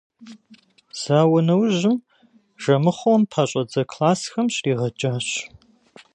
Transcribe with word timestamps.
Зауэ 1.01 1.39
нэужьым 1.47 1.97
Жэмыхъуэм 2.61 3.21
пэщӏэдзэ 3.31 3.81
классхэм 3.91 4.47
щригъэджащ. 4.53 5.27